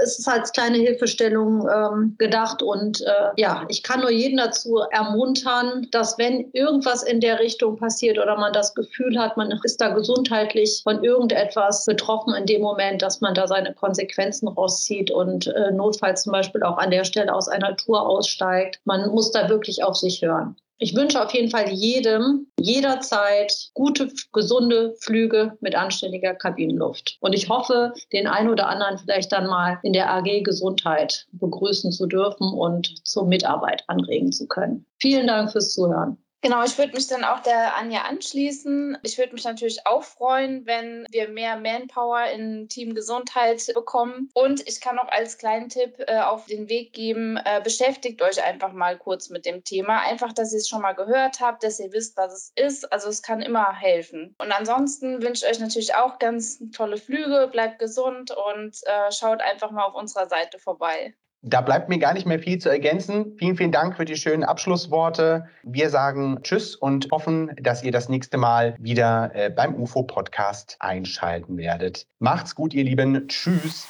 Es 0.03 0.19
ist 0.19 0.29
als 0.29 0.53
kleine 0.53 0.79
Hilfestellung 0.79 1.69
ähm, 1.69 2.15
gedacht 2.19 2.63
und 2.63 3.05
ja, 3.37 3.65
ich 3.69 3.83
kann 3.83 4.01
nur 4.01 4.11
jeden 4.11 4.39
dazu 4.39 4.79
ermuntern, 4.91 5.89
dass 5.91 6.19
wenn 6.19 6.51
irgendwas 6.53 7.03
in 7.03 7.21
der 7.21 7.41
Richtung 7.41 7.77
passiert 7.77 8.19
oder 8.19 8.37
man 8.37 8.53
das 8.53 8.75
Gefühl 8.75 9.19
hat, 9.19 9.37
man 9.37 9.51
ist 9.65 9.81
da 9.81 9.91
gesundheitlich 9.91 10.81
von 10.83 11.03
irgendetwas 11.03 11.85
betroffen 11.85 12.35
in 12.35 12.47
dem 12.47 12.63
Moment, 12.63 13.03
dass 13.03 13.21
man 13.21 13.35
da 13.41 13.47
seine 13.47 13.75
Konsequenzen 13.75 14.49
rauszieht 14.49 15.11
und 15.11 15.47
äh, 15.47 15.73
notfalls 15.73 16.23
zum 16.23 16.33
Beispiel 16.33 16.63
auch 16.63 16.79
an 16.79 16.91
der 16.91 17.05
Stelle 17.05 17.35
aus 17.35 17.49
einer 17.49 17.77
Tour 17.77 18.07
aussteigt. 18.07 18.81
Man 18.85 19.11
muss 19.11 19.33
da 19.33 19.49
wirklich 19.49 19.83
auf 19.83 19.97
sich 19.97 20.23
hören. 20.23 20.57
Ich 20.83 20.97
wünsche 20.97 21.23
auf 21.23 21.33
jeden 21.35 21.51
Fall 21.51 21.69
jedem 21.69 22.47
jederzeit 22.59 23.69
gute, 23.75 24.11
gesunde 24.33 24.95
Flüge 25.01 25.59
mit 25.61 25.75
anständiger 25.75 26.35
Kabinenluft. 26.35 27.19
Und 27.21 27.35
ich 27.35 27.51
hoffe, 27.51 27.93
den 28.15 28.27
einen 28.27 28.49
oder 28.49 28.67
anderen 28.67 28.97
vielleicht 28.97 29.31
dann 29.31 29.47
mal 29.47 29.79
in 29.83 29.93
der 29.93 30.11
AG 30.11 30.43
Gesundheit 30.43 31.27
begrüßen 31.33 31.93
zu 31.93 32.07
dürfen 32.07 32.55
und 32.55 33.07
zur 33.07 33.27
Mitarbeit 33.27 33.85
anregen 33.89 34.33
zu 34.33 34.49
können. 34.49 34.87
Vielen 34.99 35.27
Dank 35.27 35.53
fürs 35.53 35.75
Zuhören. 35.75 36.17
Genau, 36.43 36.65
ich 36.65 36.79
würde 36.79 36.95
mich 36.95 37.07
dann 37.07 37.23
auch 37.23 37.41
der 37.41 37.77
Anja 37.77 38.03
anschließen. 38.03 38.97
Ich 39.03 39.19
würde 39.19 39.35
mich 39.35 39.45
natürlich 39.45 39.87
auch 39.87 40.03
freuen, 40.03 40.65
wenn 40.65 41.07
wir 41.11 41.29
mehr 41.29 41.57
Manpower 41.57 42.25
in 42.31 42.67
Team 42.69 42.95
Gesundheit 42.95 43.63
bekommen. 43.75 44.31
Und 44.33 44.67
ich 44.67 44.81
kann 44.81 44.99
auch 44.99 45.09
als 45.09 45.37
kleinen 45.37 45.69
Tipp 45.69 45.97
äh, 45.99 46.21
auf 46.21 46.47
den 46.47 46.71
Weg 46.71 46.95
geben, 46.95 47.37
äh, 47.37 47.61
beschäftigt 47.63 48.23
euch 48.23 48.43
einfach 48.43 48.73
mal 48.73 48.97
kurz 48.97 49.29
mit 49.29 49.45
dem 49.45 49.65
Thema. 49.65 50.01
Einfach, 50.01 50.33
dass 50.33 50.55
ihr 50.55 50.61
es 50.61 50.69
schon 50.69 50.81
mal 50.81 50.95
gehört 50.95 51.41
habt, 51.41 51.63
dass 51.63 51.79
ihr 51.79 51.93
wisst, 51.93 52.17
was 52.17 52.33
es 52.33 52.53
ist. 52.57 52.91
Also 52.91 53.11
es 53.11 53.21
kann 53.21 53.43
immer 53.43 53.77
helfen. 53.79 54.35
Und 54.39 54.51
ansonsten 54.51 55.23
wünsche 55.23 55.45
ich 55.45 55.51
euch 55.51 55.61
natürlich 55.61 55.95
auch 55.95 56.19
ganz 56.19 56.59
tolle 56.75 56.97
Flüge, 56.97 57.49
bleibt 57.53 57.79
gesund 57.79 58.31
und 58.31 58.79
äh, 58.87 59.13
schaut 59.13 59.43
einfach 59.43 59.73
mal 59.73 59.85
auf 59.85 59.95
unserer 59.95 60.27
Seite 60.27 60.59
vorbei. 60.59 61.15
Da 61.43 61.63
bleibt 61.63 61.89
mir 61.89 61.99
gar 61.99 62.13
nicht 62.13 62.27
mehr 62.27 62.39
viel 62.39 62.59
zu 62.59 62.69
ergänzen. 62.69 63.33
Vielen, 63.39 63.57
vielen 63.57 63.73
Dank 63.73 63.97
für 63.97 64.05
die 64.05 64.17
schönen 64.17 64.45
Abschlussworte. 64.45 65.47
Wir 65.63 65.89
sagen 65.89 66.41
Tschüss 66.43 66.77
und 66.77 67.09
hoffen, 67.11 67.53
dass 67.63 67.83
ihr 67.83 67.93
das 67.93 68.11
nächste 68.11 68.37
Mal 68.37 68.75
wieder 68.79 69.31
äh, 69.35 69.49
beim 69.49 69.75
UFO-Podcast 69.75 70.77
einschalten 70.81 71.57
werdet. 71.57 72.07
Macht's 72.19 72.55
gut, 72.55 72.75
ihr 72.75 72.85
Lieben. 72.85 73.27
Tschüss. 73.29 73.89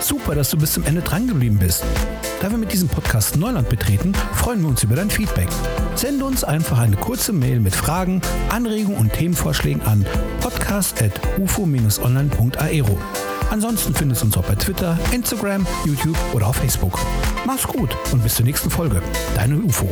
Super, 0.00 0.34
dass 0.34 0.48
du 0.48 0.56
bis 0.56 0.72
zum 0.72 0.86
Ende 0.86 1.02
drangeblieben 1.02 1.58
bist. 1.58 1.84
Da 2.40 2.50
wir 2.50 2.56
mit 2.56 2.72
diesem 2.72 2.88
Podcast 2.88 3.36
Neuland 3.36 3.68
betreten, 3.68 4.14
freuen 4.32 4.62
wir 4.62 4.68
uns 4.68 4.82
über 4.82 4.96
dein 4.96 5.10
Feedback. 5.10 5.50
Sende 5.94 6.24
uns 6.24 6.42
einfach 6.42 6.78
eine 6.78 6.96
kurze 6.96 7.34
Mail 7.34 7.60
mit 7.60 7.74
Fragen, 7.74 8.22
Anregungen 8.48 8.98
und 8.98 9.12
Themenvorschlägen 9.12 9.82
an 9.82 10.06
podcast.ufo-online.aero. 10.40 12.98
Ansonsten 13.50 13.94
findest 13.94 14.22
du 14.22 14.26
uns 14.26 14.36
auch 14.36 14.44
bei 14.44 14.54
Twitter, 14.54 14.98
Instagram, 15.12 15.66
YouTube 15.84 16.16
oder 16.34 16.48
auf 16.48 16.56
Facebook. 16.56 16.98
Mach's 17.46 17.66
gut 17.66 17.96
und 18.12 18.22
bis 18.22 18.34
zur 18.34 18.44
nächsten 18.44 18.70
Folge. 18.70 19.02
Deine 19.34 19.56
UFO. 19.56 19.88